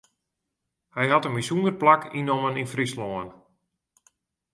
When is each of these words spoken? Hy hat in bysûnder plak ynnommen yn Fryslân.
Hy 0.95 1.05
hat 1.11 1.27
in 1.27 1.35
bysûnder 1.37 1.75
plak 1.81 2.01
ynnommen 2.19 2.59
yn 2.61 2.71
Fryslân. 2.73 3.29